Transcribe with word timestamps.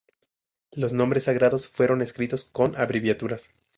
Los 0.71 0.93
nombres 0.93 1.25
sagrados 1.25 1.67
fueron 1.67 2.01
escritos 2.01 2.43
con 2.45 2.75
abreviaturas. 2.75 3.51